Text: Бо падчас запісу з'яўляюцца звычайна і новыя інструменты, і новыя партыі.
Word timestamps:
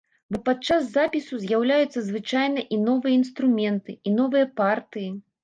Бо 0.35 0.39
падчас 0.47 0.87
запісу 0.95 1.39
з'яўляюцца 1.43 1.99
звычайна 2.07 2.65
і 2.77 2.81
новыя 2.87 3.13
інструменты, 3.21 3.99
і 4.07 4.17
новыя 4.19 4.51
партыі. 4.65 5.07